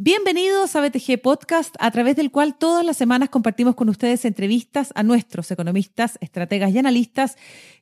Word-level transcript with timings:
Bienvenidos 0.00 0.76
a 0.76 0.80
BTG 0.80 1.20
Podcast, 1.20 1.74
a 1.80 1.90
través 1.90 2.14
del 2.14 2.30
cual 2.30 2.56
todas 2.56 2.84
las 2.84 2.96
semanas 2.96 3.28
compartimos 3.28 3.74
con 3.74 3.88
ustedes 3.88 4.24
entrevistas 4.24 4.92
a 4.94 5.02
nuestros 5.02 5.50
economistas, 5.50 6.16
estrategas 6.20 6.70
y 6.70 6.78
analistas, 6.78 7.36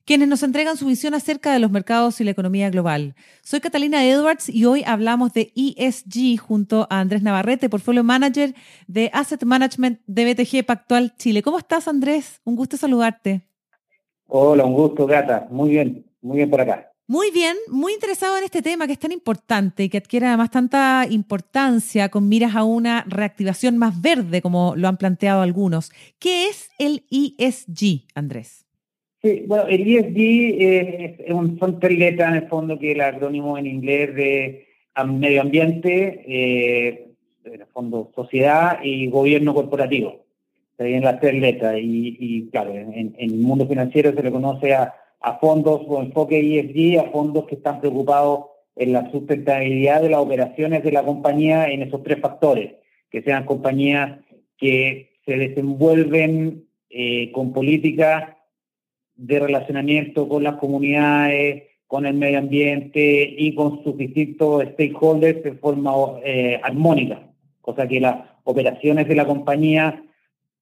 quienes 0.05 0.27
nos 0.27 0.43
entregan 0.43 0.77
su 0.77 0.87
visión 0.87 1.15
acerca 1.15 1.53
de 1.53 1.59
los 1.59 1.71
mercados 1.71 2.21
y 2.21 2.25
la 2.25 2.31
economía 2.31 2.71
global. 2.71 3.15
Soy 3.43 3.61
Catalina 3.61 4.05
Edwards 4.05 4.49
y 4.49 4.65
hoy 4.65 4.83
hablamos 4.87 5.35
de 5.35 5.53
ESG 5.55 6.39
junto 6.39 6.87
a 6.91 7.01
Andrés 7.01 7.23
Navarrete, 7.23 7.69
portfolio 7.69 8.03
manager 8.03 8.55
de 8.87 9.11
Asset 9.13 9.45
Management 9.45 10.01
de 10.07 10.33
BTG 10.33 10.65
Pactual 10.65 11.15
Chile. 11.19 11.43
¿Cómo 11.43 11.59
estás, 11.59 11.89
Andrés? 11.89 12.41
Un 12.45 12.57
gusto 12.57 12.77
saludarte. 12.77 13.47
Hola, 14.29 14.65
un 14.65 14.75
gusto, 14.75 15.07
Gata. 15.07 15.47
Muy 15.51 15.71
bien, 15.71 16.05
muy 16.21 16.39
bien 16.39 16.51
por 16.51 16.61
acá. 16.61 16.93
Muy 17.09 17.31
bien, 17.31 17.57
muy 17.69 17.93
interesado 17.93 18.37
en 18.37 18.43
este 18.43 18.63
tema 18.63 18.89
que 18.89 18.95
es 18.95 18.99
tan 18.99 19.13
importante 19.13 19.85
y 19.85 19.89
que 19.89 19.99
adquiere 19.99 20.27
además 20.27 20.51
tanta 20.51 21.07
importancia 21.09 22.09
con 22.09 22.29
miras 22.29 22.57
a 22.57 22.65
una 22.65 23.05
reactivación 23.07 23.79
más 23.79 24.03
verde, 24.03 24.43
como 24.43 24.75
lo 24.75 24.89
han 24.89 24.97
planteado 24.97 25.43
algunos. 25.43 25.93
¿Qué 26.19 26.49
es 26.49 26.69
el 26.81 27.05
ESG, 27.13 28.09
Andrés? 28.17 28.67
Sí, 29.23 29.45
bueno, 29.47 29.67
el 29.69 29.83
ESG 29.83 31.27
es 31.29 31.31
un, 31.31 31.57
son 31.61 31.79
tres 31.79 31.97
letras 31.97 32.31
en 32.31 32.43
el 32.43 32.49
fondo 32.49 32.77
que 32.77 32.91
el 32.91 33.01
acrónimo 33.01 33.57
en 33.57 33.67
inglés 33.67 34.13
de 34.17 34.67
medio 35.07 35.43
ambiente, 35.43 36.25
eh, 36.27 37.07
en 37.45 37.61
el 37.61 37.67
fondo 37.67 38.11
sociedad 38.17 38.81
y 38.83 39.07
gobierno 39.07 39.55
corporativo. 39.55 40.26
Se 40.77 41.01
las 41.01 41.21
tres 41.21 41.35
letras 41.35 41.77
y, 41.79 42.49
claro, 42.51 42.75
en 42.75 43.15
el 43.19 43.35
mundo 43.37 43.67
financiero 43.67 44.13
se 44.13 44.23
le 44.23 44.31
conoce 44.31 44.75
a 44.75 44.95
a 45.27 45.39
fondos 45.39 45.85
con 45.87 46.07
enfoque 46.07 46.39
ESG, 46.39 47.01
a 47.01 47.11
fondos 47.11 47.47
que 47.47 47.57
están 47.57 47.81
preocupados 47.81 48.47
en 48.77 48.93
la 48.93 49.11
sustentabilidad 49.11 50.03
de 50.03 50.11
las 50.11 50.21
operaciones 50.21 50.85
de 50.85 50.93
la 50.93 51.03
compañía 51.03 51.69
en 51.69 51.83
esos 51.83 52.03
tres 52.05 52.21
factores, 52.21 52.75
que 53.11 53.23
sean 53.23 53.45
compañías 53.45 54.21
que 54.57 55.19
se 55.25 55.37
desenvuelven 55.37 56.67
eh, 56.91 57.33
con 57.33 57.53
políticas 57.53 58.37
de 59.17 59.41
relacionamiento 59.41 60.29
con 60.29 60.45
las 60.45 60.57
comunidades, 60.57 61.65
con 61.89 62.07
el 62.07 62.15
medio 62.15 62.39
ambiente 62.39 63.35
y 63.37 63.53
con 63.55 63.83
sus 63.83 63.97
distintos 63.97 64.63
stakeholders 64.75 65.43
de 65.43 65.53
forma 65.55 65.93
eh, 66.25 66.61
armónica, 66.63 67.23
cosa 67.63 67.89
que 67.89 68.01
las 68.01 68.29
operaciones 68.45 69.09
de 69.09 69.15
la 69.17 69.27
compañía 69.27 70.05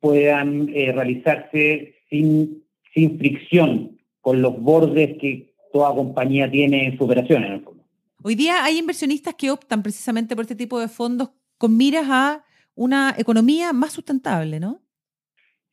puedan 0.04 0.68
eh, 0.74 0.92
realizarse 0.92 1.94
sin, 2.10 2.62
sin 2.92 3.18
fricción 3.18 3.98
con 4.20 4.42
los 4.42 4.60
bordes 4.60 5.16
que 5.18 5.54
toda 5.72 5.94
compañía 5.94 6.50
tiene 6.50 6.88
en 6.88 6.98
su 6.98 7.04
operación 7.04 7.42
en 7.42 7.52
el 7.54 7.62
fondo. 7.62 7.82
Hoy 8.22 8.34
día 8.34 8.62
hay 8.62 8.76
inversionistas 8.76 9.34
que 9.34 9.50
optan 9.50 9.82
precisamente 9.82 10.36
por 10.36 10.42
este 10.42 10.56
tipo 10.56 10.78
de 10.78 10.88
fondos 10.88 11.30
con 11.56 11.74
miras 11.78 12.04
a 12.10 12.44
una 12.74 13.14
economía 13.16 13.72
más 13.72 13.94
sustentable, 13.94 14.60
¿no? 14.60 14.82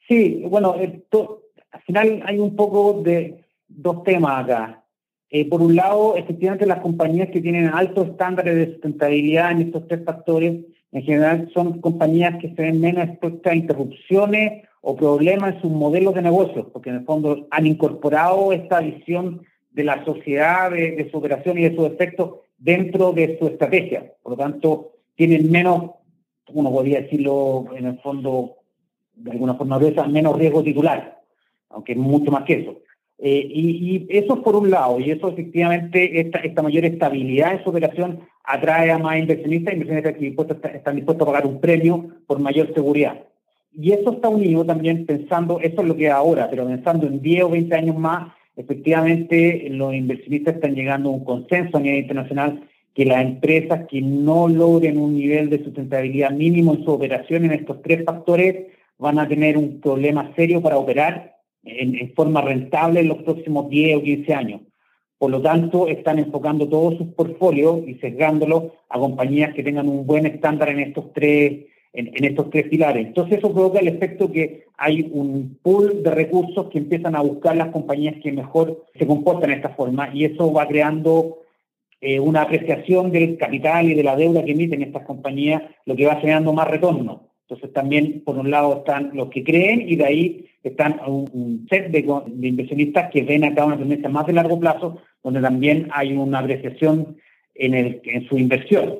Sí, 0.07 0.43
bueno, 0.47 0.75
al 0.75 1.81
final 1.81 2.23
hay 2.25 2.39
un 2.39 2.55
poco 2.55 3.01
de 3.03 3.43
dos 3.67 4.01
temas 4.05 4.45
acá. 4.45 4.85
Eh, 5.29 5.43
por 5.49 5.61
un 5.61 5.75
lado, 5.75 6.15
efectivamente 6.15 6.65
las 6.65 6.79
compañías 6.79 7.27
que 7.31 7.41
tienen 7.41 7.67
altos 7.67 8.07
estándares 8.07 8.55
de 8.55 8.71
sustentabilidad 8.71 9.51
en 9.51 9.61
estos 9.63 9.89
tres 9.89 10.05
factores, 10.05 10.55
en 10.91 11.03
general 11.03 11.49
son 11.53 11.79
compañías 11.79 12.37
que 12.39 12.49
se 12.49 12.61
ven 12.61 12.81
menos 12.81 13.07
expuestas 13.07 13.53
a 13.53 13.55
interrupciones 13.55 14.63
o 14.81 14.95
problemas 14.95 15.55
en 15.55 15.61
sus 15.61 15.71
modelos 15.71 16.15
de 16.15 16.21
negocio, 16.21 16.69
porque 16.69 16.89
en 16.89 16.97
el 16.97 17.05
fondo 17.05 17.47
han 17.51 17.67
incorporado 17.67 18.51
esta 18.51 18.79
visión 18.79 19.41
de 19.71 19.83
la 19.83 20.03
sociedad, 20.03 20.71
de, 20.71 21.07
su 21.09 21.17
operación 21.17 21.57
y 21.57 21.63
de 21.63 21.75
sus 21.75 21.85
efectos 21.85 22.39
dentro 22.57 23.13
de 23.13 23.37
su 23.39 23.47
estrategia. 23.47 24.11
Por 24.21 24.33
lo 24.33 24.37
tanto, 24.37 24.91
tienen 25.15 25.49
menos, 25.49 25.91
uno 26.51 26.71
podría 26.71 27.01
decirlo 27.01 27.67
en 27.75 27.85
el 27.85 27.99
fondo, 27.99 28.57
de 29.15 29.31
alguna 29.31 29.53
forma 29.53 29.79
menos 30.07 30.37
riesgo 30.37 30.63
titular, 30.63 31.21
aunque 31.69 31.95
mucho 31.95 32.31
más 32.31 32.43
que 32.43 32.53
eso. 32.53 32.77
Eh, 33.17 33.47
y, 33.47 34.07
eso 34.09 34.41
por 34.41 34.55
un 34.55 34.71
lado, 34.71 34.99
y 34.99 35.11
eso 35.11 35.29
efectivamente, 35.29 36.19
esta, 36.19 36.39
esta 36.39 36.63
mayor 36.63 36.85
estabilidad 36.85 37.53
en 37.53 37.63
su 37.63 37.69
operación 37.69 38.21
atrae 38.43 38.91
a 38.91 38.97
más 38.97 39.17
inversionistas, 39.17 39.73
inversionistas 39.73 40.17
que 40.17 40.75
están 40.77 40.95
dispuestos 40.95 41.27
a 41.27 41.31
pagar 41.31 41.47
un 41.47 41.59
premio 41.59 42.07
por 42.27 42.39
mayor 42.39 42.73
seguridad. 42.73 43.23
Y 43.73 43.91
eso 43.91 44.11
está 44.11 44.29
unido 44.29 44.65
también 44.65 45.05
pensando, 45.05 45.59
eso 45.61 45.81
es 45.81 45.87
lo 45.87 45.95
que 45.95 46.07
es 46.07 46.11
ahora, 46.11 46.49
pero 46.49 46.67
pensando 46.67 47.07
en 47.07 47.21
10 47.21 47.43
o 47.43 47.49
20 47.49 47.75
años 47.75 47.97
más, 47.97 48.33
efectivamente 48.55 49.67
los 49.69 49.93
inversionistas 49.93 50.55
están 50.55 50.75
llegando 50.75 51.09
a 51.09 51.13
un 51.13 51.23
consenso 51.23 51.77
a 51.77 51.81
nivel 51.81 52.01
internacional 52.01 52.67
que 52.93 53.05
las 53.05 53.21
empresas 53.21 53.87
que 53.89 54.01
no 54.01 54.49
logren 54.49 54.97
un 54.97 55.15
nivel 55.15 55.49
de 55.49 55.63
sustentabilidad 55.63 56.31
mínimo 56.31 56.73
en 56.73 56.83
su 56.83 56.91
operación 56.91 57.45
en 57.45 57.51
estos 57.51 57.81
tres 57.81 58.03
factores 58.03 58.67
van 58.97 59.17
a 59.17 59.27
tener 59.27 59.57
un 59.57 59.79
problema 59.79 60.33
serio 60.35 60.61
para 60.61 60.77
operar 60.77 61.37
en, 61.63 62.13
forma 62.13 62.41
rentable 62.41 62.99
en 62.99 63.07
los 63.07 63.23
próximos 63.23 63.69
10 63.69 63.97
o 63.97 64.03
15 64.03 64.33
años. 64.33 64.61
Por 65.21 65.29
lo 65.29 65.39
tanto, 65.39 65.87
están 65.87 66.17
enfocando 66.17 66.67
todos 66.67 66.97
sus 66.97 67.09
portfolios 67.09 67.81
y 67.85 67.93
sesgándolos 67.99 68.71
a 68.89 68.97
compañías 68.97 69.53
que 69.53 69.61
tengan 69.61 69.87
un 69.87 70.07
buen 70.07 70.25
estándar 70.25 70.69
en 70.69 70.79
estos 70.79 71.13
tres 71.13 71.65
en, 71.93 72.23
estos 72.25 72.49
tres 72.49 72.67
pilares. 72.69 73.05
Entonces 73.05 73.37
eso 73.37 73.53
provoca 73.53 73.77
el 73.77 73.89
efecto 73.89 74.31
que 74.31 74.65
hay 74.79 75.07
un 75.13 75.59
pool 75.61 76.01
de 76.01 76.09
recursos 76.09 76.71
que 76.71 76.79
empiezan 76.79 77.15
a 77.15 77.21
buscar 77.21 77.55
las 77.55 77.67
compañías 77.67 78.15
que 78.23 78.31
mejor 78.31 78.83
se 78.97 79.05
comportan 79.05 79.51
de 79.51 79.57
esta 79.57 79.69
forma 79.69 80.09
y 80.11 80.25
eso 80.25 80.51
va 80.51 80.67
creando 80.67 81.37
eh, 81.99 82.19
una 82.19 82.41
apreciación 82.41 83.11
del 83.11 83.37
capital 83.37 83.91
y 83.91 83.93
de 83.93 84.03
la 84.03 84.15
deuda 84.15 84.43
que 84.43 84.53
emiten 84.53 84.81
estas 84.81 85.05
compañías, 85.05 85.61
lo 85.85 85.95
que 85.95 86.07
va 86.07 86.15
generando 86.15 86.51
más 86.51 86.67
retorno. 86.67 87.27
Entonces 87.47 87.71
también, 87.73 88.23
por 88.25 88.39
un 88.39 88.49
lado, 88.49 88.77
están 88.77 89.11
los 89.13 89.29
que 89.29 89.43
creen 89.43 89.87
y 89.87 89.97
de 89.97 90.05
ahí 90.05 90.45
están 90.63 90.99
un, 91.05 91.67
set 91.69 91.91
de, 91.91 91.99
inversionistas 92.47 93.11
que 93.11 93.23
ven 93.23 93.43
acá 93.43 93.65
una 93.65 93.77
tendencia 93.77 94.09
más 94.09 94.25
de 94.25 94.33
largo 94.33 94.59
plazo, 94.59 94.99
donde 95.23 95.41
también 95.41 95.89
hay 95.93 96.13
una 96.13 96.39
apreciación 96.39 97.17
en, 97.55 97.73
el, 97.73 98.01
en 98.03 98.27
su 98.27 98.37
inversión 98.37 98.99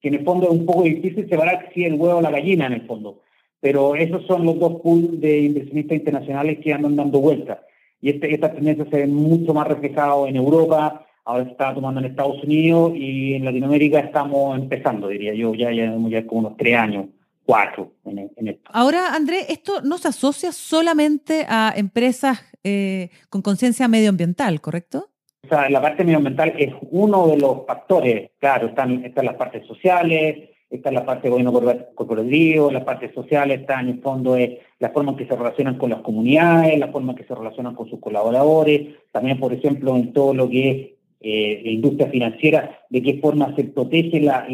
que 0.00 0.08
en 0.08 0.14
el 0.14 0.24
fondo 0.24 0.46
es 0.46 0.52
un 0.52 0.66
poco 0.66 0.82
difícil 0.82 1.28
separar 1.28 1.70
si 1.74 1.84
el 1.84 1.94
huevo 1.94 2.18
o 2.18 2.22
la 2.22 2.30
gallina 2.30 2.66
en 2.66 2.74
el 2.74 2.86
fondo. 2.86 3.22
Pero 3.60 3.96
esos 3.96 4.24
son 4.26 4.46
los 4.46 4.58
dos 4.58 4.80
pools 4.80 5.20
de 5.20 5.40
inversionistas 5.40 5.98
internacionales 5.98 6.58
que 6.62 6.72
andan 6.72 6.94
dando 6.94 7.20
vueltas. 7.20 7.58
Y 8.00 8.10
este, 8.10 8.32
esta 8.32 8.52
tendencia 8.52 8.84
se 8.88 8.96
ve 8.96 9.06
mucho 9.08 9.52
más 9.52 9.66
reflejado 9.66 10.28
en 10.28 10.36
Europa, 10.36 11.04
ahora 11.24 11.44
se 11.44 11.50
está 11.50 11.74
tomando 11.74 11.98
en 11.98 12.06
Estados 12.06 12.42
Unidos 12.44 12.92
y 12.94 13.34
en 13.34 13.44
Latinoamérica 13.44 13.98
estamos 13.98 14.56
empezando, 14.56 15.08
diría 15.08 15.34
yo, 15.34 15.54
ya 15.54 15.70
llevamos 15.70 16.10
ya 16.10 16.24
como 16.24 16.42
unos 16.42 16.56
tres 16.56 16.76
años, 16.76 17.06
cuatro 17.44 17.94
en, 18.04 18.48
esto. 18.48 18.70
Ahora, 18.72 19.14
André, 19.14 19.46
esto 19.48 19.82
no 19.82 19.98
se 19.98 20.08
asocia 20.08 20.52
solamente 20.52 21.44
a 21.48 21.74
empresas 21.76 22.44
eh, 22.62 23.10
con 23.30 23.42
conciencia 23.42 23.88
medioambiental, 23.88 24.60
¿correcto? 24.60 25.10
O 25.44 25.48
sea, 25.48 25.70
la 25.70 25.80
parte 25.80 26.04
medioambiental 26.04 26.52
es 26.58 26.74
uno 26.90 27.28
de 27.28 27.38
los 27.38 27.64
factores, 27.66 28.30
claro, 28.38 28.68
están, 28.68 29.04
están 29.04 29.24
las 29.24 29.36
partes 29.36 29.66
sociales, 29.66 30.50
está 30.70 30.90
la 30.90 31.06
parte 31.06 31.24
de 31.24 31.30
gobierno 31.30 31.52
corporativo, 31.94 32.70
las 32.70 32.84
partes 32.84 33.14
sociales 33.14 33.60
está 33.60 33.80
en 33.80 33.88
el 33.88 34.00
fondo 34.00 34.36
es 34.36 34.58
la 34.78 34.90
forma 34.90 35.12
en 35.12 35.16
que 35.16 35.26
se 35.26 35.36
relacionan 35.36 35.78
con 35.78 35.90
las 35.90 36.00
comunidades, 36.00 36.78
la 36.78 36.88
forma 36.88 37.12
en 37.12 37.18
que 37.18 37.24
se 37.24 37.34
relacionan 37.34 37.74
con 37.74 37.88
sus 37.88 38.00
colaboradores, 38.00 38.96
también, 39.12 39.40
por 39.40 39.52
ejemplo, 39.52 39.96
en 39.96 40.12
todo 40.12 40.34
lo 40.34 40.48
que 40.48 40.70
es 40.70 40.88
eh, 41.20 41.62
la 41.64 41.70
industria 41.70 42.08
financiera, 42.08 42.80
de 42.90 43.02
qué 43.02 43.18
forma 43.20 43.54
se 43.56 43.64
protege 43.64 44.20
la, 44.20 44.46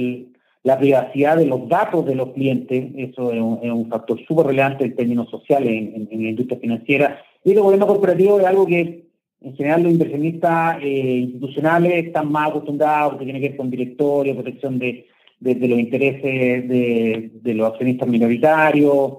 la 0.63 0.79
privacidad 0.79 1.37
de 1.37 1.47
los 1.47 1.69
datos 1.69 2.07
de 2.07 2.15
los 2.15 2.31
clientes, 2.33 2.91
eso 2.97 3.33
es 3.33 3.41
un, 3.41 3.89
factor 3.91 4.19
súper 4.27 4.47
relevante 4.47 4.85
en 4.85 4.97
términos 4.97 5.29
sociales 5.31 5.71
en, 5.71 6.09
en, 6.11 6.23
la 6.23 6.31
industria 6.31 6.61
financiera, 6.61 7.23
y 7.43 7.53
el 7.53 7.61
gobierno 7.61 7.87
corporativo 7.87 8.39
es 8.41 8.47
algo 8.47 8.67
que 8.67 9.04
en 9.45 9.55
general 9.57 9.83
los 9.83 9.93
inversionistas 9.93 10.79
eh, 10.83 11.19
institucionales 11.19 12.07
están 12.07 12.33
más 12.33 12.49
acostumbrados 12.49 13.13
porque 13.13 13.27
tiene 13.27 13.41
que 13.41 13.49
ver 13.51 13.57
con 13.59 13.71
directorio, 13.71 14.35
protección 14.35 14.79
de, 14.79 15.07
los 15.41 15.79
intereses 15.79 16.67
de, 16.67 17.55
los 17.55 17.69
accionistas 17.71 18.09
minoritarios, 18.09 19.19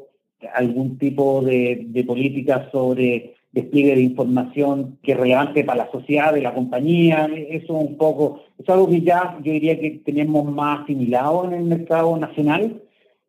algún 0.56 0.98
tipo 0.98 1.44
de, 1.44 2.04
política 2.08 2.70
sobre 2.72 3.36
despliegue 3.52 3.96
de 3.96 4.02
información 4.02 4.98
que 5.04 5.12
es 5.12 5.18
relevante 5.18 5.64
para 5.64 5.86
la 5.86 5.92
sociedad 5.92 6.34
de 6.34 6.42
la 6.42 6.56
compañía. 6.56 7.30
Eso 7.50 7.74
un 7.74 7.96
poco, 7.96 8.42
es 8.58 8.68
algo 8.68 8.90
que 8.90 9.02
ya 9.02 9.38
yo 9.44 9.52
diría 9.54 9.80
que 9.80 10.02
tenemos 10.04 10.44
más 10.52 10.82
asimilado 10.82 11.46
en 11.46 11.54
el 11.54 11.64
mercado 11.66 12.18
nacional, 12.18 12.82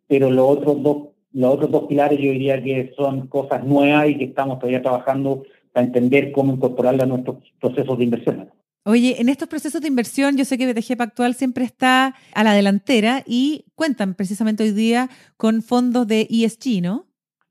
pero 0.08 0.30
los 0.30 0.48
otros 0.48 0.82
dos, 0.82 0.96
los 1.32 1.54
otros 1.54 1.70
dos 1.70 1.84
pilares 1.84 2.18
yo 2.18 2.32
diría 2.32 2.62
que 2.62 2.92
son 2.96 3.26
cosas 3.26 3.64
nuevas 3.64 4.08
y 4.08 4.16
que 4.16 4.24
estamos 4.24 4.58
todavía 4.58 4.82
trabajando 4.82 5.44
para 5.76 5.88
entender 5.88 6.32
cómo 6.32 6.54
incorporarla 6.54 7.04
a 7.04 7.06
nuestros 7.06 7.36
procesos 7.60 7.98
de 7.98 8.04
inversión. 8.04 8.50
Oye, 8.86 9.20
en 9.20 9.28
estos 9.28 9.46
procesos 9.46 9.82
de 9.82 9.88
inversión, 9.88 10.34
yo 10.34 10.46
sé 10.46 10.56
que 10.56 10.72
BTG 10.72 10.96
Pactual 10.96 11.34
siempre 11.34 11.66
está 11.66 12.14
a 12.32 12.44
la 12.44 12.54
delantera 12.54 13.22
y 13.26 13.66
cuentan 13.74 14.14
precisamente 14.14 14.62
hoy 14.62 14.70
día 14.70 15.10
con 15.36 15.60
fondos 15.60 16.06
de 16.06 16.26
ESG, 16.30 16.80
¿no? 16.80 17.04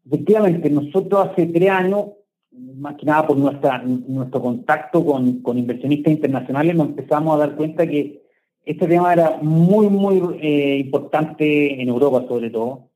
Efectivamente, 0.08 0.72
nosotros 0.72 1.30
hace 1.30 1.46
tres 1.46 1.70
años 1.70 2.06
más 2.50 2.96
que 2.96 3.06
nada 3.06 3.28
por 3.28 3.38
nuestra, 3.38 3.84
nuestro 3.84 4.42
contacto 4.42 5.06
con, 5.06 5.44
con 5.44 5.60
inversionistas 5.60 6.12
internacionales, 6.12 6.76
nos 6.76 6.88
empezamos 6.88 7.36
a 7.36 7.46
dar 7.46 7.56
cuenta 7.56 7.86
que 7.86 8.24
este 8.64 8.88
tema 8.88 9.14
era 9.14 9.38
muy, 9.40 9.88
muy 9.88 10.20
eh, 10.42 10.78
importante 10.80 11.80
en 11.80 11.90
Europa 11.90 12.26
sobre 12.28 12.50
todo. 12.50 12.90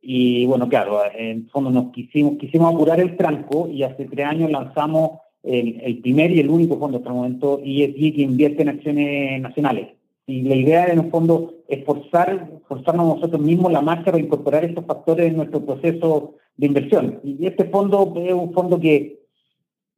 Y 0.00 0.46
bueno, 0.46 0.68
claro, 0.68 1.00
en 1.14 1.48
fondo 1.48 1.70
nos 1.70 1.92
quisimos, 1.92 2.38
quisimos 2.38 2.74
apurar 2.74 3.00
el 3.00 3.16
tranco 3.16 3.68
y 3.68 3.82
hace 3.82 4.04
tres 4.04 4.26
años 4.26 4.50
lanzamos 4.50 5.20
el, 5.42 5.80
el 5.80 5.98
primer 5.98 6.30
y 6.30 6.40
el 6.40 6.50
único 6.50 6.78
fondo 6.78 6.98
hasta 6.98 7.10
el 7.10 7.16
momento 7.16 7.60
ESG 7.64 8.14
que 8.14 8.22
invierte 8.22 8.62
en 8.62 8.68
acciones 8.68 9.40
nacionales. 9.40 9.88
Y 10.28 10.42
la 10.42 10.56
idea 10.56 10.86
en 10.86 10.98
el 10.98 11.10
fondo 11.10 11.54
es 11.68 11.84
forzar, 11.86 12.60
forzarnos 12.68 13.16
nosotros 13.16 13.40
mismos 13.40 13.72
la 13.72 13.80
marcha 13.80 14.12
para 14.12 14.22
incorporar 14.22 14.62
estos 14.62 14.84
factores 14.84 15.28
en 15.28 15.38
nuestro 15.38 15.64
proceso 15.64 16.34
de 16.54 16.66
inversión. 16.66 17.20
Y 17.24 17.46
este 17.46 17.64
fondo 17.64 18.12
es 18.16 18.34
un 18.34 18.52
fondo 18.52 18.78
que, 18.78 19.20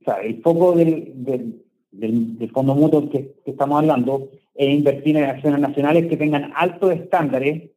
o 0.01 0.05
sea, 0.05 0.21
el 0.23 0.41
foco 0.41 0.77
del, 0.77 1.15
del, 1.91 2.51
fondo 2.53 2.77
mutuo 2.77 3.11
que, 3.11 3.35
estamos 3.45 3.81
hablando 3.81 4.29
es 4.55 4.69
invertir 4.69 5.17
en 5.17 5.25
acciones 5.25 5.59
nacionales 5.59 6.07
que 6.07 6.17
tengan 6.17 6.53
altos 6.55 6.93
estándares 6.93 7.71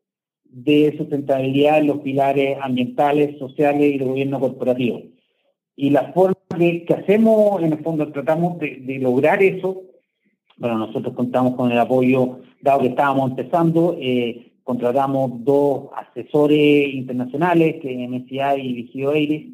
de 0.53 0.95
sustentabilidad 0.97 1.79
en 1.79 1.88
los 1.88 2.00
pilares 2.00 2.57
ambientales, 2.61 3.38
sociales 3.39 3.95
y 3.95 3.97
de 3.97 4.05
gobierno 4.05 4.39
corporativo. 4.39 5.01
Y 5.75 5.89
la 5.89 6.13
forma 6.13 6.38
que, 6.57 6.85
hacemos, 6.94 7.61
en 7.63 7.73
el 7.73 7.83
fondo, 7.83 8.11
tratamos 8.11 8.59
de, 8.59 9.00
lograr 9.01 9.41
eso. 9.41 9.81
Bueno, 10.57 10.77
nosotros 10.77 11.15
contamos 11.15 11.55
con 11.55 11.71
el 11.71 11.79
apoyo, 11.79 12.41
dado 12.61 12.81
que 12.81 12.88
estábamos 12.89 13.31
empezando, 13.31 13.97
eh, 14.00 14.53
contratamos 14.63 15.44
dos 15.44 15.89
asesores 15.95 16.94
internacionales, 16.94 17.77
que 17.81 18.07
MSCI 18.07 18.61
y 18.61 18.73
Vigio 18.73 19.15
Iris, 19.15 19.51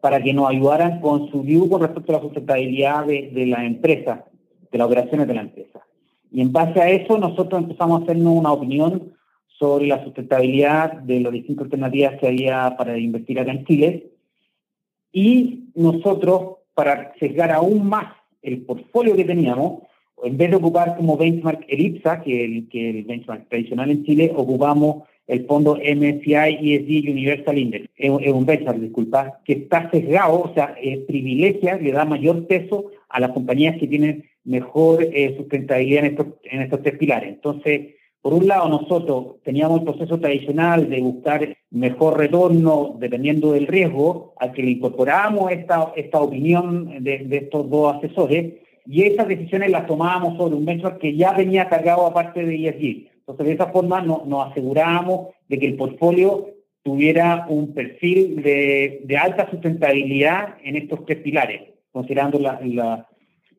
para 0.00 0.20
que 0.20 0.34
nos 0.34 0.50
ayudaran 0.50 1.00
con 1.00 1.30
su 1.30 1.42
view 1.42 1.68
con 1.68 1.82
respecto 1.82 2.12
a 2.12 2.16
la 2.16 2.22
sustentabilidad 2.22 3.06
de, 3.06 3.46
la 3.46 3.64
empresa, 3.64 4.24
de 4.72 4.78
las 4.78 4.86
operaciones 4.88 5.28
de 5.28 5.34
la 5.34 5.42
empresa. 5.42 5.80
Y 6.32 6.40
en 6.40 6.52
base 6.52 6.80
a 6.80 6.90
eso 6.90 7.16
nosotros 7.18 7.62
empezamos 7.62 8.00
a 8.00 8.04
hacernos 8.04 8.32
una 8.34 8.52
opinión 8.52 9.12
sobre 9.60 9.86
la 9.88 10.02
sustentabilidad 10.02 10.94
de 10.94 11.20
las 11.20 11.32
distintas 11.32 11.66
alternativas 11.66 12.18
que 12.18 12.28
había 12.28 12.76
para 12.78 12.96
invertir 12.96 13.38
acá 13.38 13.52
en 13.52 13.66
Chile. 13.66 14.06
Y 15.12 15.64
nosotros, 15.74 16.56
para 16.72 17.12
sesgar 17.20 17.52
aún 17.52 17.86
más 17.86 18.06
el 18.40 18.62
portfolio 18.62 19.14
que 19.14 19.26
teníamos, 19.26 19.82
en 20.24 20.38
vez 20.38 20.50
de 20.50 20.56
ocupar 20.56 20.96
como 20.96 21.18
benchmark 21.18 21.66
el 21.68 21.80
IPSA, 21.80 22.22
que 22.22 22.44
el, 22.44 22.68
que 22.70 22.88
el 22.88 23.04
benchmark 23.04 23.48
tradicional 23.50 23.90
en 23.90 24.04
Chile, 24.04 24.32
ocupamos 24.34 25.04
el 25.26 25.44
fondo 25.44 25.76
MSCI 25.76 26.74
ESG 26.74 27.10
Universal 27.10 27.58
Index. 27.58 27.90
Es, 27.96 28.10
un 28.10 28.46
benchmark, 28.46 28.80
disculpa, 28.80 29.40
que 29.44 29.52
está 29.52 29.90
sesgado, 29.90 30.40
o 30.40 30.54
sea, 30.54 30.74
privilegia, 31.06 31.76
le 31.76 31.92
da 31.92 32.06
mayor 32.06 32.46
peso 32.46 32.92
a 33.10 33.20
las 33.20 33.32
compañías 33.32 33.76
que 33.78 33.86
tienen 33.86 34.24
mejor 34.44 35.02
eh, 35.02 35.34
sustentabilidad 35.36 36.06
en 36.06 36.10
estos, 36.12 36.26
en 36.44 36.62
estos 36.62 36.82
tres 36.82 36.96
pilares. 36.96 37.28
Entonces, 37.28 37.99
por 38.22 38.34
un 38.34 38.46
lado, 38.46 38.68
nosotros 38.68 39.36
teníamos 39.42 39.80
el 39.80 39.84
proceso 39.84 40.18
tradicional 40.20 40.90
de 40.90 41.00
buscar 41.00 41.56
mejor 41.70 42.18
retorno 42.18 42.96
dependiendo 42.98 43.52
del 43.52 43.66
riesgo, 43.66 44.34
al 44.38 44.52
que 44.52 44.62
le 44.62 44.72
incorporábamos 44.72 45.50
esta, 45.52 45.92
esta 45.96 46.20
opinión 46.20 47.02
de, 47.02 47.18
de 47.18 47.36
estos 47.36 47.68
dos 47.70 47.96
asesores, 47.96 48.54
y 48.86 49.02
esas 49.02 49.28
decisiones 49.28 49.70
las 49.70 49.86
tomábamos 49.86 50.36
sobre 50.36 50.56
un 50.56 50.64
benchmark 50.64 50.98
que 50.98 51.14
ya 51.16 51.32
venía 51.32 51.68
cargado 51.68 52.06
aparte 52.06 52.44
de 52.44 52.68
ESG. 52.68 53.10
Entonces, 53.20 53.46
de 53.46 53.52
esa 53.52 53.66
forma 53.68 54.00
nos 54.00 54.50
asegurábamos 54.50 55.28
de 55.48 55.58
que 55.58 55.66
el 55.66 55.76
portfolio 55.76 56.48
tuviera 56.82 57.46
un 57.48 57.72
perfil 57.74 58.42
de, 58.42 59.18
alta 59.20 59.50
sustentabilidad 59.50 60.56
en 60.64 60.76
estos 60.76 61.04
tres 61.04 61.18
pilares, 61.18 61.62
considerando 61.92 62.38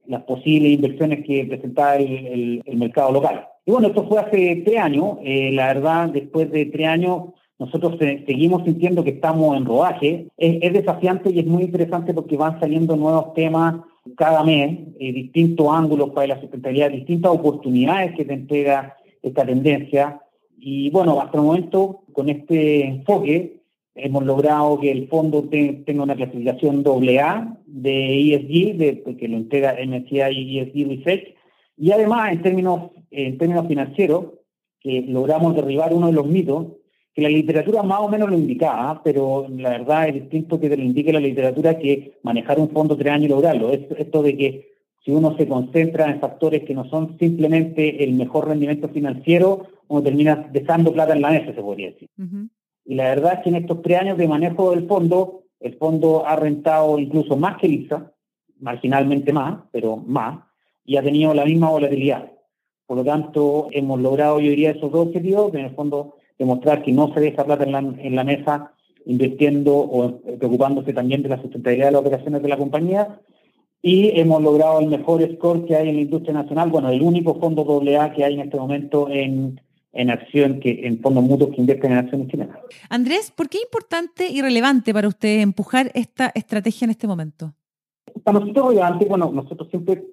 las 0.08 0.24
posibles 0.24 0.74
inversiones 0.74 1.26
que 1.26 1.46
presentaba 1.46 1.96
el, 1.96 2.64
mercado 2.76 3.12
local. 3.12 3.48
Y 3.66 3.72
bueno, 3.72 3.88
esto 3.88 4.08
fue 4.08 4.20
hace 4.20 4.62
tres 4.66 4.80
años. 4.80 5.18
Eh, 5.24 5.52
la 5.54 5.68
verdad, 5.68 6.10
después 6.10 6.52
de 6.52 6.66
tres 6.66 6.88
años, 6.88 7.30
nosotros 7.60 7.98
seguimos 8.00 8.64
sintiendo 8.64 9.04
que 9.04 9.12
estamos 9.12 9.56
en 9.56 9.66
rodaje. 9.66 10.28
es, 10.38 10.74
desafiante 10.74 11.30
y 11.32 11.40
es 11.40 11.46
muy 11.46 11.64
interesante 11.64 12.14
porque 12.14 12.38
van 12.38 12.60
saliendo 12.60 12.96
nuevos 12.96 13.34
temas 13.34 13.76
cada 14.16 14.44
mes, 14.44 14.80
eh, 15.00 15.14
distintos 15.14 15.68
ángulos 15.70 16.10
para 16.10 16.28
la 16.28 16.42
sustentabilidad, 16.42 16.92
distintas 16.92 17.32
oportunidades 17.32 18.16
que 18.16 18.26
te 18.26 18.34
entrega 18.34 18.98
esta 19.22 19.46
tendencia. 19.46 20.22
Y 20.58 20.90
bueno, 20.90 21.20
hasta 21.20 21.38
el 21.38 21.44
momento, 21.44 22.04
con 22.14 22.30
este 22.30 22.86
enfoque, 22.86 23.61
hemos 23.96 24.26
logrado 24.26 24.80
que 24.80 24.92
el 24.92 25.08
fondo 25.08 25.44
tenga 25.50 26.04
una 26.04 26.16
clasificación 26.16 26.84
AA 26.86 27.58
de 27.66 28.36
ESG, 28.36 28.78
de, 28.78 29.18
que 29.18 29.28
lo 29.28 29.38
entrega 29.38 29.76
MSCI 29.86 30.60
ESG 30.60 30.88
Research, 30.88 31.36
y 31.78 31.92
además 31.92 32.32
en 32.32 32.42
términos, 32.42 32.92
en 33.10 33.38
términos 33.38 33.68
financieros, 33.68 34.26
que 34.80 35.02
logramos 35.02 35.56
derribar 35.56 35.94
uno 35.94 36.08
de 36.08 36.14
los 36.14 36.26
mitos 36.26 36.68
que 37.14 37.22
la 37.22 37.30
literatura 37.30 37.84
más 37.84 38.00
o 38.00 38.08
menos 38.08 38.30
lo 38.30 38.38
indicaba, 38.38 39.02
pero 39.04 39.46
la 39.50 39.72
verdad 39.72 40.08
es 40.08 40.14
distinto 40.14 40.60
que 40.60 40.70
te 40.70 40.78
lo 40.78 40.84
indique 40.84 41.12
la 41.12 41.20
literatura 41.20 41.78
que 41.78 42.20
manejar 42.24 42.58
un 42.60 42.70
fondo 42.70 42.96
tres 42.96 43.14
años 43.14 43.26
y 43.26 43.30
lograrlo. 43.30 43.72
esto 43.72 44.24
de 44.24 44.38
que 44.38 44.72
si 45.04 45.12
uno 45.12 45.36
se 45.36 45.48
concentra 45.48 46.10
en 46.10 46.20
factores 46.20 46.64
que 46.64 46.74
no 46.74 46.86
son 46.86 47.18
simplemente 47.20 48.04
el 48.04 48.14
mejor 48.14 48.48
rendimiento 48.48 48.88
financiero, 48.90 49.68
uno 49.88 50.04
termina 50.04 50.48
dejando 50.52 50.94
plata 50.94 51.14
en 51.14 51.22
la 51.22 51.32
mesa, 51.32 51.54
se 51.54 51.62
podría 51.62 51.92
decir. 51.92 52.10
Y 52.86 52.96
la 52.96 53.06
verdad 53.06 53.34
es 53.34 53.40
que 53.40 53.50
en 53.50 53.56
estos 53.56 53.82
tres 53.82 54.00
años 54.00 54.18
de 54.18 54.28
manejo 54.28 54.72
del 54.72 54.88
fondo, 54.88 55.44
el 55.60 55.78
fondo 55.78 56.26
ha 56.26 56.36
rentado 56.36 56.98
incluso 57.00 57.38
más 57.38 57.58
que 57.58 57.68
ISA, 57.68 58.12
marginalmente 58.60 59.32
más, 59.34 59.62
pero 59.72 59.98
más, 59.98 60.40
y 60.86 60.98
ha 60.98 61.04
tenido 61.04 61.34
la 61.34 61.46
misma 61.46 61.70
volatilidad. 61.70 62.32
Por 62.86 62.98
lo 62.98 63.04
tanto, 63.04 63.70
hemos 63.72 64.00
logrado, 64.00 64.40
yo 64.40 64.50
diría, 64.50 64.72
esos 64.72 64.92
dos 64.92 65.08
objetivos, 65.08 65.54
en 65.54 65.66
el 65.66 65.76
fondo 65.76 66.16
demostrar 66.38 66.84
que 66.84 66.92
no 66.92 67.14
se 67.14 67.20
deja 67.20 67.46
plata 67.46 67.64
en 67.64 67.72
la, 67.72 67.80
en 67.80 68.16
la 68.16 68.24
mesa 68.24 68.74
invirtiendo 69.06 69.76
o 69.76 70.22
preocupándose 70.22 70.94
también 70.94 71.24
de 71.24 71.30
la 71.30 71.42
sustentabilidad 71.42 71.88
de 71.88 71.92
las 71.92 72.02
operaciones 72.02 72.42
de 72.42 72.50
la 72.50 72.58
compañía 72.58 73.20
y 73.82 74.20
hemos 74.20 74.42
logrado 74.42 74.80
el 74.80 74.88
mejor 74.88 75.28
score 75.36 75.66
que 75.66 75.76
hay 75.76 75.90
en 75.90 75.96
la 75.96 76.02
industria 76.02 76.34
nacional, 76.34 76.70
bueno, 76.70 76.90
el 76.90 77.02
único 77.02 77.40
fondo 77.40 77.64
AA 77.82 78.14
que 78.14 78.24
hay 78.24 78.36
en 78.36 78.42
este 78.42 78.58
momento 78.58 79.10
en, 79.10 79.60
en 79.94 80.10
acción, 80.10 80.60
que 80.60 80.88
en 80.88 81.00
fondos 81.02 81.24
mutuos 81.24 81.52
que 81.52 81.62
invierten 81.62 81.92
en 81.92 81.98
acciones 81.98 82.28
chilenas. 82.30 82.58
Andrés, 82.90 83.32
¿por 83.32 83.50
qué 83.50 83.58
es 83.58 83.64
importante 83.66 84.30
y 84.30 84.42
relevante 84.42 84.94
para 84.94 85.08
usted 85.08 85.42
empujar 85.42 85.92
esta 85.94 86.32
estrategia 86.34 86.86
en 86.86 86.92
este 86.92 87.08
momento? 87.08 87.54
Para 88.24 88.40
nosotros 88.40 88.70
relevante, 88.70 89.06
bueno, 89.06 89.32
nosotros 89.34 89.70
siempre 89.70 90.04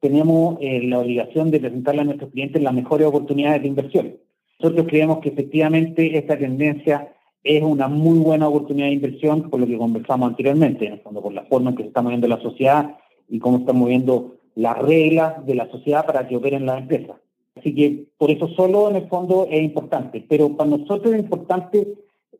tenemos 0.00 0.58
eh, 0.60 0.82
la 0.82 0.98
obligación 0.98 1.50
de 1.50 1.60
presentarle 1.60 2.00
a 2.00 2.04
nuestros 2.04 2.30
clientes 2.32 2.60
las 2.60 2.74
mejores 2.74 3.06
oportunidades 3.06 3.62
de 3.62 3.68
inversión. 3.68 4.16
Nosotros 4.58 4.86
creemos 4.88 5.18
que 5.18 5.28
efectivamente 5.28 6.18
esta 6.18 6.36
tendencia 6.36 7.14
es 7.44 7.62
una 7.62 7.88
muy 7.88 8.18
buena 8.18 8.48
oportunidad 8.48 8.86
de 8.86 8.94
inversión 8.94 9.50
por 9.50 9.60
lo 9.60 9.66
que 9.66 9.76
conversamos 9.76 10.28
anteriormente, 10.28 10.86
en 10.86 10.94
el 10.94 11.00
fondo, 11.00 11.22
por 11.22 11.32
la 11.32 11.44
forma 11.44 11.70
en 11.70 11.76
que 11.76 11.82
se 11.84 11.88
está 11.88 12.02
moviendo 12.02 12.28
la 12.28 12.40
sociedad 12.40 12.96
y 13.28 13.38
cómo 13.38 13.58
están 13.58 13.76
moviendo 13.76 14.36
las 14.54 14.78
reglas 14.78 15.44
de 15.46 15.54
la 15.54 15.70
sociedad 15.70 16.04
para 16.04 16.26
que 16.26 16.36
operen 16.36 16.66
las 16.66 16.80
empresas. 16.80 17.16
Así 17.54 17.74
que 17.74 18.06
por 18.16 18.30
eso 18.30 18.48
solo 18.48 18.88
en 18.90 18.96
el 18.96 19.08
fondo 19.08 19.46
es 19.50 19.62
importante, 19.62 20.24
pero 20.28 20.56
para 20.56 20.70
nosotros 20.70 21.14
es 21.14 21.20
importante 21.20 21.86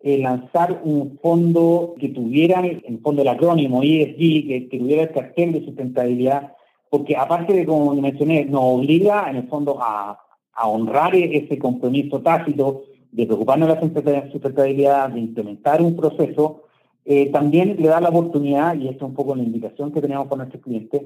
eh, 0.00 0.18
lanzar 0.18 0.80
un 0.84 1.18
fondo 1.22 1.94
que 1.98 2.08
tuviera, 2.08 2.60
en 2.60 2.82
el 2.86 3.00
fondo 3.00 3.22
el 3.22 3.28
acrónimo 3.28 3.82
ESG, 3.82 4.16
que, 4.48 4.68
tuviera 4.70 5.02
el 5.02 5.12
cartel 5.12 5.52
de 5.52 5.64
sustentabilidad, 5.64 6.54
porque 6.90 7.16
aparte 7.16 7.52
de, 7.52 7.66
como 7.66 7.94
mencioné, 7.94 8.44
nos 8.46 8.62
obliga 8.64 9.30
en 9.30 9.36
el 9.36 9.48
fondo 9.48 9.78
a, 9.80 10.18
honrar 10.64 11.14
ese 11.14 11.58
compromiso 11.58 12.20
tácito 12.20 12.82
de 13.10 13.26
preocuparnos 13.26 13.68
de 13.90 14.12
la 14.12 14.30
sustentabilidad, 14.30 15.08
de 15.08 15.20
implementar 15.20 15.80
un 15.80 15.96
proceso, 15.96 16.64
eh, 17.04 17.30
también 17.30 17.76
le 17.78 17.88
da 17.88 18.00
la 18.00 18.10
oportunidad, 18.10 18.74
y 18.74 18.88
esto 18.88 19.04
es 19.04 19.10
un 19.10 19.14
poco 19.14 19.34
la 19.34 19.42
indicación 19.42 19.92
que 19.92 20.00
tenemos 20.00 20.26
con 20.26 20.38
nuestros 20.38 20.62
clientes, 20.62 21.02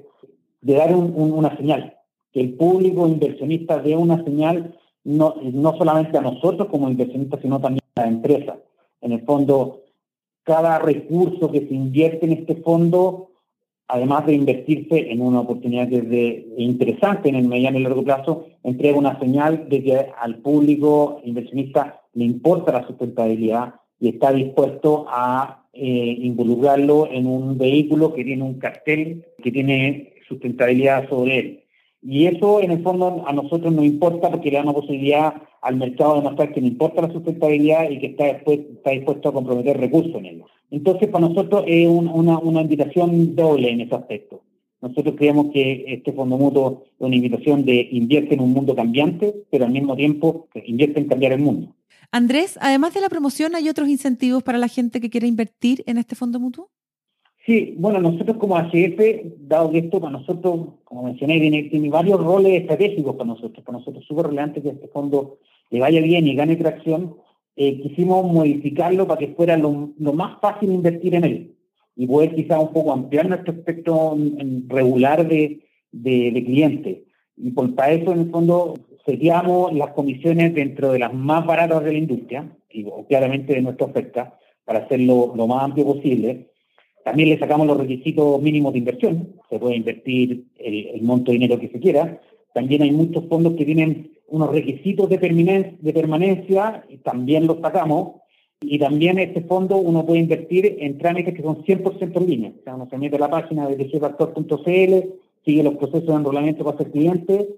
de 0.60 0.74
dar 0.74 0.94
una 0.94 1.56
señal, 1.56 1.96
que 2.32 2.40
el 2.40 2.54
público 2.54 3.06
inversionista 3.06 3.78
dé 3.78 3.96
una 3.96 4.22
señal 4.24 4.76
no, 5.04 5.36
no 5.40 5.76
solamente 5.76 6.18
a 6.18 6.22
nosotros 6.22 6.68
como 6.68 6.90
inversionistas, 6.90 7.40
sino 7.40 7.60
también 7.60 7.82
a 7.94 8.02
la 8.02 8.08
empresa. 8.08 8.56
En 9.00 9.12
el 9.12 9.22
fondo, 9.22 9.82
cada 10.42 10.78
recurso 10.78 11.50
que 11.50 11.66
se 11.66 11.74
invierte 11.74 12.26
en 12.26 12.32
este 12.32 12.56
fondo, 12.56 13.30
además 13.88 14.26
de 14.26 14.34
invertirse 14.34 15.10
en 15.10 15.20
una 15.20 15.40
oportunidad 15.40 15.88
que 15.88 15.98
es 15.98 16.60
interesante 16.60 17.28
en 17.28 17.36
el 17.36 17.48
mediano 17.48 17.78
y 17.78 17.82
largo 17.82 18.02
plazo, 18.02 18.46
entrega 18.62 18.98
una 18.98 19.18
señal 19.20 19.68
de 19.68 19.82
que 19.82 20.06
al 20.18 20.38
público 20.38 21.20
inversionista 21.24 22.02
le 22.14 22.24
importa 22.24 22.72
la 22.72 22.86
sustentabilidad 22.86 23.74
y 24.00 24.08
está 24.08 24.32
dispuesto 24.32 25.06
a 25.08 25.66
eh, 25.72 26.16
involucrarlo 26.20 27.08
en 27.10 27.26
un 27.26 27.58
vehículo 27.58 28.12
que 28.14 28.24
tiene 28.24 28.42
un 28.42 28.58
cartel 28.58 29.26
que 29.42 29.52
tiene 29.52 30.14
sustentabilidad 30.28 31.08
sobre 31.08 31.38
él. 31.38 31.62
Y 32.02 32.26
eso, 32.26 32.60
en 32.60 32.70
el 32.70 32.82
fondo, 32.82 33.24
a 33.26 33.32
nosotros 33.32 33.72
nos 33.72 33.84
importa 33.84 34.30
porque 34.30 34.50
le 34.50 34.58
da 34.58 34.62
una 34.62 34.72
posibilidad 34.72 35.34
al 35.60 35.76
mercado 35.76 36.16
demostrar 36.16 36.52
que 36.52 36.60
no 36.60 36.68
importa 36.68 37.02
la 37.02 37.12
sustentabilidad 37.12 37.90
y 37.90 37.98
que 37.98 38.06
está, 38.06 38.28
está 38.28 38.90
dispuesto 38.90 39.28
a 39.28 39.32
comprometer 39.32 39.78
recursos 39.78 40.14
en 40.14 40.26
ello. 40.26 40.46
Entonces, 40.70 41.08
para 41.08 41.28
nosotros 41.28 41.64
es 41.66 41.88
una, 41.88 42.38
una 42.38 42.60
invitación 42.60 43.34
doble 43.34 43.70
en 43.70 43.80
ese 43.80 43.94
aspecto. 43.94 44.42
Nosotros 44.80 45.14
creemos 45.16 45.46
que 45.52 45.84
este 45.88 46.12
fondo 46.12 46.36
mutuo 46.36 46.84
es 46.84 47.00
una 47.00 47.16
invitación 47.16 47.64
de 47.64 47.88
invierte 47.90 48.34
en 48.34 48.40
un 48.40 48.52
mundo 48.52 48.76
cambiante, 48.76 49.34
pero 49.50 49.64
al 49.64 49.72
mismo 49.72 49.96
tiempo 49.96 50.48
invierte 50.66 51.00
en 51.00 51.08
cambiar 51.08 51.32
el 51.32 51.40
mundo. 51.40 51.74
Andrés, 52.12 52.58
además 52.60 52.94
de 52.94 53.00
la 53.00 53.08
promoción, 53.08 53.54
¿hay 53.54 53.68
otros 53.68 53.88
incentivos 53.88 54.42
para 54.42 54.58
la 54.58 54.68
gente 54.68 55.00
que 55.00 55.10
quiere 55.10 55.26
invertir 55.26 55.82
en 55.86 55.98
este 55.98 56.14
fondo 56.14 56.38
mutuo? 56.38 56.70
Sí, 57.46 57.76
bueno, 57.78 58.00
nosotros 58.00 58.38
como 58.38 58.56
ACF, 58.56 58.98
dado 59.38 59.70
que 59.70 59.78
esto 59.78 60.00
para 60.00 60.18
nosotros, 60.18 60.70
como 60.82 61.04
mencioné, 61.04 61.38
tiene, 61.38 61.88
varios 61.90 62.20
roles 62.20 62.60
estratégicos 62.60 63.14
para 63.14 63.28
nosotros, 63.28 63.64
para 63.64 63.78
nosotros 63.78 64.02
es 64.02 64.08
súper 64.08 64.26
relevante 64.26 64.60
que 64.60 64.70
este 64.70 64.88
fondo 64.88 65.38
le 65.70 65.78
vaya 65.78 66.00
bien 66.00 66.26
y 66.26 66.34
gane 66.34 66.56
tracción, 66.56 67.14
eh, 67.54 67.80
quisimos 67.80 68.26
modificarlo 68.32 69.06
para 69.06 69.20
que 69.20 69.28
fuera 69.28 69.56
lo, 69.56 69.92
más 70.12 70.40
fácil 70.40 70.72
invertir 70.72 71.14
en 71.14 71.24
él 71.24 71.54
y 71.94 72.08
poder 72.08 72.34
quizá 72.34 72.58
un 72.58 72.72
poco 72.72 72.92
ampliar 72.92 73.28
nuestro 73.28 73.54
espectro 73.54 74.16
regular 74.66 75.28
de, 75.28 75.60
de, 75.92 76.44
clientes. 76.44 76.98
Y 77.36 77.52
por, 77.52 77.72
para 77.76 77.92
eso, 77.92 78.10
en 78.10 78.22
el 78.22 78.30
fondo, 78.30 78.74
seteamos 79.06 79.72
las 79.72 79.92
comisiones 79.92 80.52
dentro 80.52 80.90
de 80.90 80.98
las 80.98 81.14
más 81.14 81.46
baratas 81.46 81.84
de 81.84 81.92
la 81.92 81.98
industria, 81.98 82.56
y 82.70 82.84
claramente 83.08 83.54
de 83.54 83.62
nuestra 83.62 83.86
oferta, 83.86 84.36
para 84.64 84.80
hacerlo 84.80 85.32
lo 85.36 85.46
más 85.46 85.62
amplio 85.62 85.86
posible. 85.86 86.50
También 87.06 87.28
le 87.28 87.38
sacamos 87.38 87.68
los 87.68 87.78
requisitos 87.78 88.42
mínimos 88.42 88.72
de 88.72 88.80
inversión, 88.80 89.28
se 89.48 89.60
puede 89.60 89.76
invertir 89.76 90.46
el, 90.58 91.00
monto 91.02 91.30
de 91.30 91.38
dinero 91.38 91.60
que 91.60 91.68
se 91.68 91.78
quiera. 91.78 92.20
También 92.52 92.82
hay 92.82 92.90
muchos 92.90 93.28
fondos 93.28 93.54
que 93.54 93.64
tienen 93.64 94.10
unos 94.26 94.50
requisitos 94.50 95.08
de, 95.08 95.16
de 95.78 95.92
permanencia, 95.92 96.84
y 96.88 96.96
también 96.96 97.46
los 97.46 97.60
sacamos. 97.60 98.22
Y 98.60 98.80
también 98.80 99.20
este 99.20 99.42
fondo 99.42 99.76
uno 99.76 100.04
puede 100.04 100.18
invertir 100.18 100.78
en 100.80 100.98
trámites 100.98 101.32
que 101.34 101.42
son 101.42 101.62
100% 101.62 102.16
en 102.16 102.26
línea. 102.26 102.52
O 102.58 102.64
sea, 102.64 102.74
uno 102.74 102.88
se 102.90 102.98
mete 102.98 103.14
a 103.14 103.20
la 103.20 103.30
página 103.30 103.68
de 103.68 103.76
dgfactor.cl, 103.76 105.08
sigue 105.44 105.62
los 105.62 105.74
procesos 105.76 106.08
de 106.08 106.14
enrolamiento 106.14 106.64
para 106.64 106.78
ser 106.78 106.90
cliente, 106.90 107.48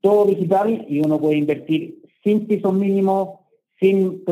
todo 0.00 0.24
digital 0.24 0.84
y 0.88 0.98
uno 0.98 1.20
puede 1.20 1.36
invertir 1.36 2.02
sin 2.24 2.48
pisos 2.48 2.74
mínimos, 2.74 3.38
sin, 3.78 4.24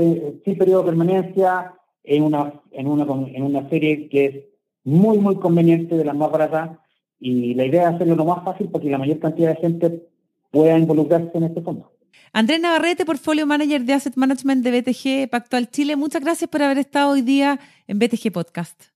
sin 0.45 0.59
periodo 0.59 0.81
de 0.81 0.87
permanencia, 0.87 1.75
en 2.03 2.25
una, 2.25 2.61
en, 2.73 2.89
una, 2.89 3.05
en 3.05 3.43
una 3.45 3.69
serie 3.71 4.09
que 4.09 4.25
es 4.27 4.54
muy, 4.85 5.19
muy 5.19 5.37
conveniente, 5.37 5.97
de 5.97 6.05
las 6.05 6.15
más 6.15 6.31
baratas, 6.31 6.79
y 7.19 7.55
la 7.55 7.65
idea 7.65 7.89
es 7.89 7.95
hacerlo 7.95 8.17
lo 8.17 8.25
más 8.25 8.45
fácil 8.45 8.69
para 8.69 8.83
que 8.83 8.91
la 8.91 8.99
mayor 8.99 9.19
cantidad 9.19 9.51
de 9.51 9.61
gente 9.61 10.09
pueda 10.51 10.79
involucrarse 10.79 11.31
en 11.35 11.45
este 11.45 11.63
fondo. 11.63 11.91
Andrés 12.33 12.61
Navarrete, 12.61 13.05
Portfolio 13.05 13.47
Manager 13.47 13.83
de 13.83 13.93
Asset 13.93 14.17
Management 14.17 14.65
de 14.65 14.81
BTG 14.81 15.31
Pactual 15.31 15.71
Chile, 15.71 15.97
muchas 15.97 16.23
gracias 16.23 16.51
por 16.51 16.63
haber 16.63 16.79
estado 16.79 17.13
hoy 17.13 17.23
día 17.23 17.59
en 17.87 17.99
BTG 17.99 18.33
Podcast. 18.33 18.95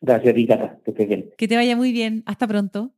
Gracias, 0.00 0.34
Ricata, 0.34 0.80
que 0.84 0.90
estés 0.90 1.08
bien. 1.08 1.30
Que 1.38 1.46
te 1.46 1.54
vaya 1.54 1.76
muy 1.76 1.92
bien. 1.92 2.24
Hasta 2.26 2.48
pronto. 2.48 2.90